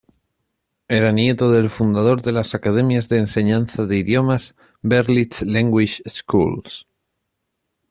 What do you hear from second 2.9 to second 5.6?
de enseñanza de idiomas Berlitz